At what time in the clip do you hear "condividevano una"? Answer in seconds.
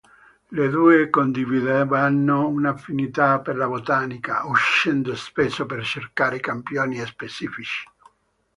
1.11-2.71